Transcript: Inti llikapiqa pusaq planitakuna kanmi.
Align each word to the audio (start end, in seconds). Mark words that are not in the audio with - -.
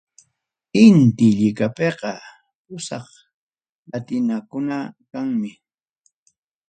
Inti 0.85 1.27
llikapiqa 1.37 2.11
pusaq 2.65 3.07
planitakuna 3.87 4.77
kanmi. 5.11 5.51